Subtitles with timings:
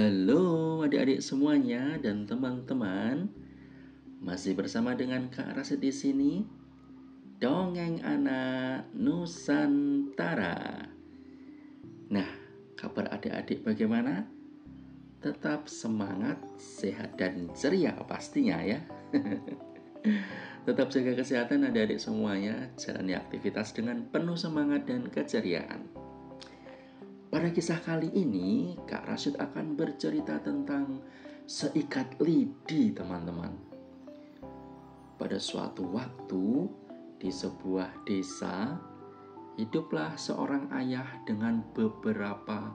[0.00, 3.28] Halo adik-adik semuanya dan teman-teman.
[4.24, 6.40] Masih bersama dengan Kak Rasid di sini.
[7.36, 10.88] Dongeng anak Nusantara.
[12.08, 12.30] Nah,
[12.80, 14.24] kabar adik-adik bagaimana?
[15.20, 18.80] Tetap semangat, sehat dan ceria pastinya ya.
[20.64, 26.09] Tetap jaga kesehatan adik-adik semuanya, jalani aktivitas dengan penuh semangat dan keceriaan.
[27.30, 30.98] Pada kisah kali ini, Kak Rashid akan bercerita tentang
[31.46, 33.54] seikat lidi, teman-teman.
[35.14, 36.66] Pada suatu waktu,
[37.22, 38.74] di sebuah desa,
[39.54, 42.74] hiduplah seorang ayah dengan beberapa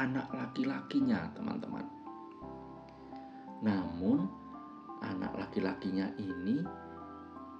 [0.00, 1.84] anak laki-lakinya, teman-teman.
[3.60, 4.24] Namun,
[5.04, 6.64] anak laki-lakinya ini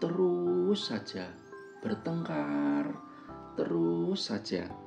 [0.01, 1.37] terus saja
[1.85, 2.97] bertengkar,
[3.61, 4.80] terus saja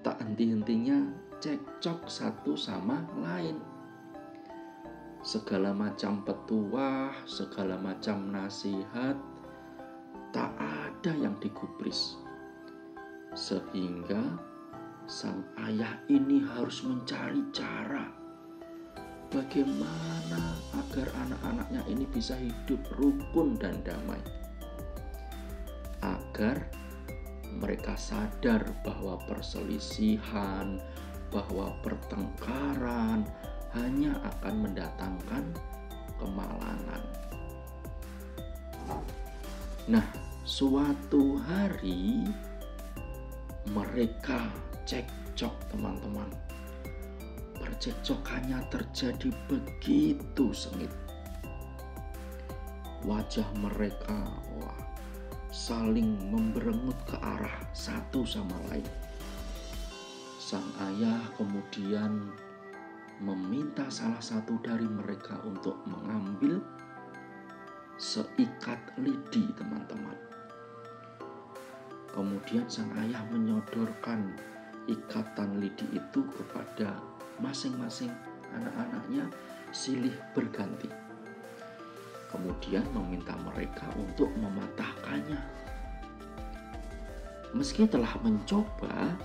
[0.00, 3.60] tak henti-hentinya cekcok satu sama lain.
[5.20, 9.16] Segala macam petuah, segala macam nasihat,
[10.32, 12.16] tak ada yang digubris.
[13.36, 14.40] Sehingga
[15.04, 18.20] sang ayah ini harus mencari cara
[19.30, 24.18] bagaimana agar anak-anaknya ini bisa hidup rukun dan damai
[26.02, 26.66] agar
[27.58, 30.78] mereka sadar bahwa perselisihan,
[31.30, 33.26] bahwa pertengkaran
[33.74, 35.44] hanya akan mendatangkan
[36.18, 37.02] kemalangan.
[39.90, 40.06] Nah,
[40.42, 42.26] suatu hari
[43.70, 44.50] mereka
[44.86, 46.26] cekcok, teman-teman.
[47.60, 50.90] Percekcokannya terjadi begitu sengit.
[53.06, 54.28] Wajah mereka,
[55.50, 58.86] saling memberengut ke arah satu sama lain.
[60.38, 62.30] Sang ayah kemudian
[63.18, 66.62] meminta salah satu dari mereka untuk mengambil
[67.98, 70.16] seikat lidi, teman-teman.
[72.14, 74.38] Kemudian sang ayah menyodorkan
[74.86, 76.94] ikatan lidi itu kepada
[77.42, 78.10] masing-masing
[78.54, 79.26] anak-anaknya
[79.74, 81.09] silih berganti
[82.30, 85.42] kemudian meminta mereka untuk mematahkannya.
[87.50, 89.18] Meski telah mencoba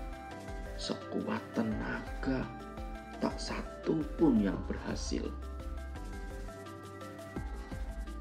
[0.75, 2.41] sekuat tenaga,
[3.21, 5.29] tak satu pun yang berhasil.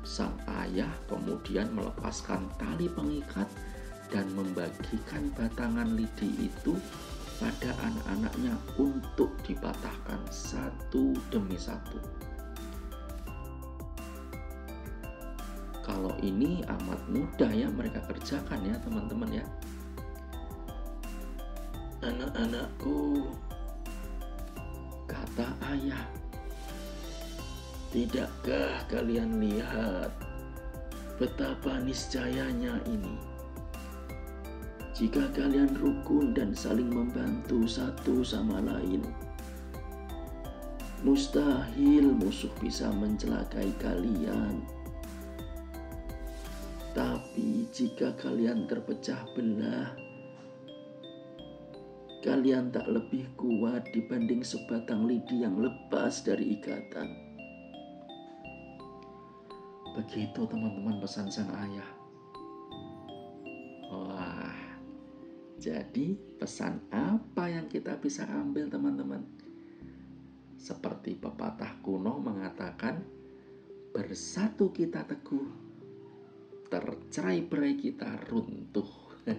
[0.05, 3.49] Sang ayah kemudian melepaskan tali pengikat
[4.13, 6.77] dan membagikan batangan lidi itu
[7.41, 11.99] pada anak-anaknya untuk dipatahkan satu demi satu.
[15.85, 19.45] Kalau ini amat mudah ya mereka kerjakan ya teman-teman ya.
[22.01, 23.29] Anak-anakku,
[25.05, 26.05] kata ayah,
[27.93, 30.09] tidakkah kalian lihat
[31.21, 33.21] betapa niscayanya ini?
[34.97, 39.05] Jika kalian rukun dan saling membantu satu sama lain,
[41.05, 44.65] mustahil musuh bisa mencelakai kalian
[47.35, 49.91] tapi jika kalian terpecah belah,
[52.23, 57.11] kalian tak lebih kuat dibanding sebatang lidi yang lepas dari ikatan.
[59.99, 61.91] Begitu teman-teman pesan sang ayah.
[63.91, 64.55] Wah,
[65.59, 69.27] jadi pesan apa yang kita bisa ambil teman-teman?
[70.55, 73.03] Seperti pepatah kuno mengatakan,
[73.91, 75.64] bersatu kita teguh,
[76.75, 78.91] tercerai berai kita runtuh.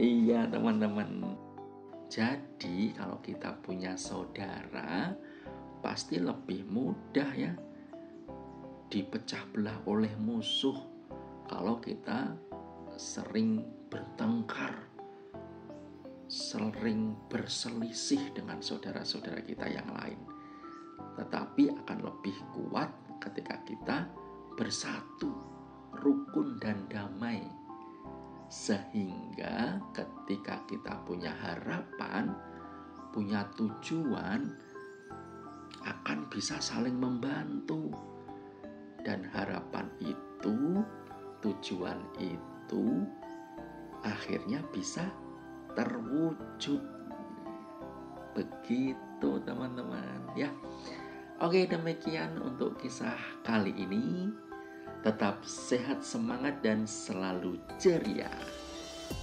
[0.00, 1.36] iya teman-teman.
[2.08, 5.12] Jadi kalau kita punya saudara
[5.84, 7.52] pasti lebih mudah ya
[8.88, 10.80] dipecah belah oleh musuh
[11.44, 12.32] kalau kita
[12.96, 13.60] sering
[13.92, 14.80] bertengkar
[16.24, 20.16] sering berselisih dengan saudara-saudara kita yang lain
[21.20, 22.88] tetapi akan lebih kuat
[23.20, 24.08] ketika kita
[24.54, 25.30] bersatu,
[25.98, 27.42] rukun dan damai.
[28.46, 32.30] Sehingga ketika kita punya harapan,
[33.10, 34.54] punya tujuan,
[35.84, 37.90] akan bisa saling membantu.
[39.04, 40.80] Dan harapan itu,
[41.44, 43.04] tujuan itu
[44.00, 45.08] akhirnya bisa
[45.76, 46.80] terwujud.
[48.32, 50.48] Begitu teman-teman ya.
[51.42, 54.30] Oke, demikian untuk kisah kali ini.
[55.04, 58.32] Tetap sehat, semangat, dan selalu ceria.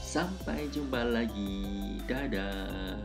[0.06, 1.98] Sampai jumpa lagi.
[2.06, 3.02] Dadah.